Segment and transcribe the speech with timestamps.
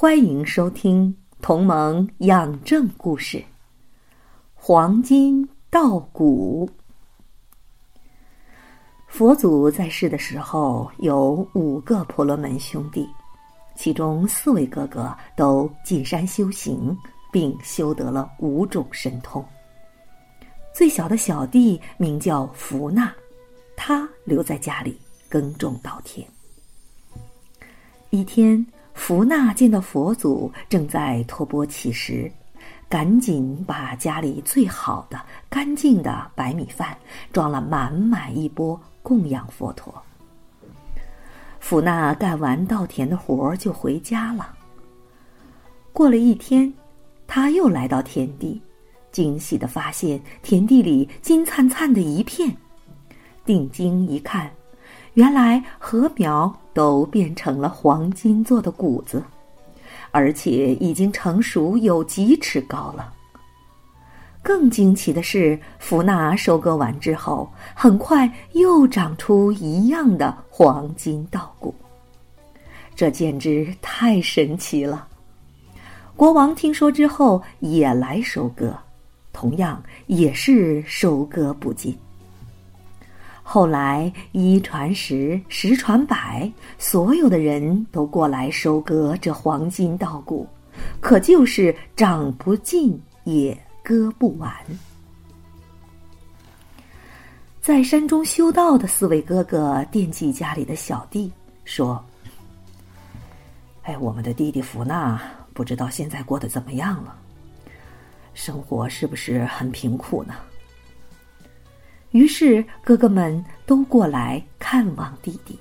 [0.00, 1.12] 欢迎收听
[1.42, 3.36] 《同盟养正故事》。
[4.54, 6.70] 黄金稻谷。
[9.08, 13.08] 佛祖在世的时候有五个婆罗门兄弟，
[13.74, 16.96] 其中四位哥哥都进山修行，
[17.32, 19.44] 并修得了五种神通。
[20.72, 23.12] 最小的小弟名叫福纳，
[23.76, 24.96] 他留在家里
[25.28, 26.24] 耕种稻田。
[28.10, 28.64] 一天。
[28.98, 32.30] 福娜见到佛祖正在托钵乞食，
[32.88, 35.18] 赶紧把家里最好的、
[35.48, 36.98] 干净的白米饭
[37.32, 39.94] 装了满满一钵供养佛陀。
[41.60, 44.52] 福娜干完稻田的活儿就回家了。
[45.92, 46.70] 过了一天，
[47.26, 48.60] 他又来到田地，
[49.12, 52.54] 惊喜的发现田地里金灿灿的一片，
[53.46, 54.50] 定睛一看。
[55.14, 59.20] 原来禾苗都变成了黄金做的谷子，
[60.12, 63.12] 而且已经成熟有几尺高了。
[64.44, 71.74] 更惊奇的是，福纳收割完之后，很快又长出一样的黄金稻谷。
[72.94, 75.08] 这简直太神奇了！
[76.14, 78.72] 国王听说之后也来收割，
[79.32, 81.98] 同样也是收割不尽。
[83.50, 90.46] 后来一传十，十传百，所有的人都过来收割这黄金稻谷，
[91.00, 94.52] 可就是长不尽也割不完。
[97.62, 101.32] 在山中修道的四位哥哥惦记家里的小弟，
[101.64, 102.04] 说
[103.84, 105.18] ：“哎，我们的弟弟福纳
[105.54, 107.16] 不知道现在过得怎么样了，
[108.34, 110.34] 生活是不是很贫苦呢？”
[112.12, 115.58] 于是，哥哥们都过来看望弟弟。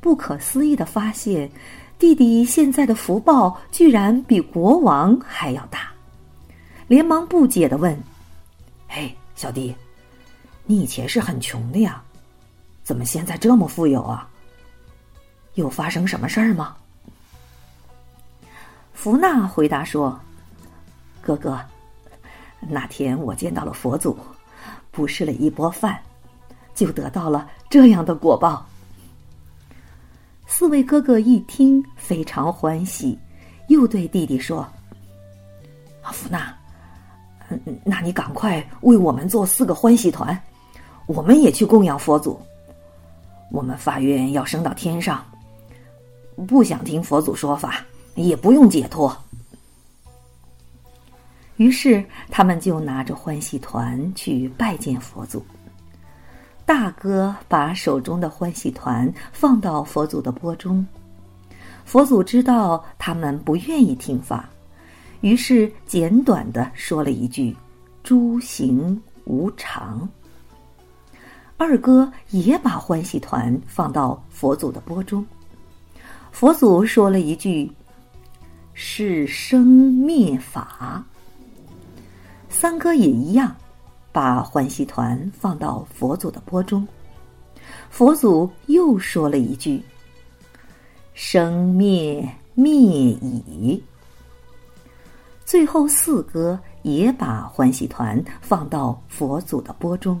[0.00, 1.50] 不可思议的发现，
[1.98, 5.92] 弟弟现在的福报居然比国王还要大，
[6.86, 7.96] 连忙不解的问
[8.88, 9.74] ：“嘿，小弟，
[10.64, 12.02] 你以前是很穷的呀，
[12.82, 14.28] 怎么现在这么富有啊？
[15.54, 16.76] 有发生什么事儿吗？”
[18.94, 20.18] 福纳回答说
[21.20, 21.60] ：“哥哥，
[22.60, 24.18] 那天我见到了佛祖。”
[24.98, 25.96] 布施了一钵饭，
[26.74, 28.66] 就得到了这样的果报。
[30.44, 33.16] 四位哥哥一听非常欢喜，
[33.68, 34.66] 又对弟弟说
[36.02, 36.52] ：“阿福纳，
[37.84, 40.36] 那你赶快为我们做四个欢喜团，
[41.06, 42.36] 我们也去供养佛祖。
[43.52, 45.24] 我们发愿要升到天上，
[46.48, 47.86] 不想听佛祖说法，
[48.16, 49.16] 也不用解脱。”
[51.58, 55.44] 于是，他们就拿着欢喜团去拜见佛祖。
[56.64, 60.86] 大哥把手中的欢喜团放到佛祖的钵中，
[61.84, 64.48] 佛祖知道他们不愿意听法，
[65.20, 67.56] 于是简短的说了一句
[68.04, 70.08] ：“诸行无常。”
[71.58, 75.26] 二哥也把欢喜团放到佛祖的钵中，
[76.30, 77.68] 佛祖说了一句
[78.74, 81.04] ：“是生灭法。”
[82.60, 83.54] 三哥也一样，
[84.10, 86.84] 把欢喜团放到佛祖的钵中。
[87.88, 89.80] 佛祖又说了一句
[91.14, 93.80] ：“生灭灭已。”
[95.46, 100.20] 最后四哥也把欢喜团放到佛祖的钵中。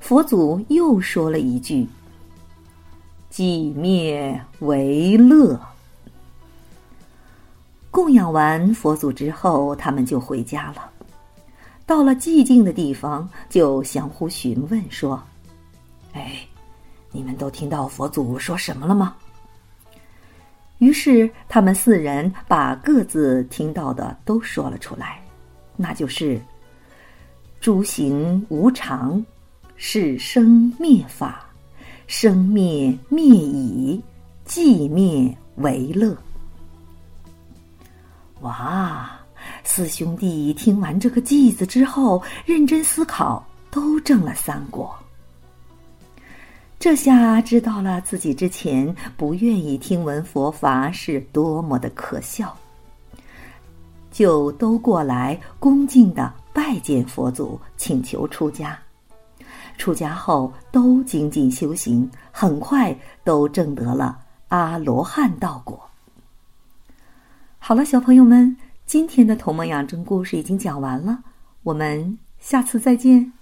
[0.00, 1.86] 佛祖又说了一句
[3.30, 5.60] ：“寂灭为乐。”
[7.92, 10.90] 供养完佛祖之后，他们就回家了。
[11.86, 15.22] 到了寂静的地方，就相互询问说
[16.14, 16.38] ：“哎，
[17.12, 19.14] 你们都听到佛祖说什么了吗？”
[20.78, 25.22] 于是他们四人把各自听到的都说了出来，
[25.76, 26.40] 那就是
[27.60, 29.24] ：“诸行无常，
[29.76, 31.46] 是生灭法，
[32.06, 34.02] 生灭灭已，
[34.46, 36.16] 寂灭为乐。”
[38.40, 39.18] 哇！
[39.64, 44.94] 四兄弟听完这个偈子之后，认真思考，都证了三果。
[46.78, 52.54] 这下知道了自己之前不愿意听闻佛法是多么的可笑，
[54.12, 58.78] 就都过来恭敬的拜见佛祖，请求出家。
[59.76, 65.80] 出家后都精进修行，很快都证得了阿罗汉道果。
[67.58, 68.54] 好了，小朋友们，
[68.86, 71.24] 今天的《童梦养成》故事已经讲完了，
[71.62, 73.34] 我们下次再见。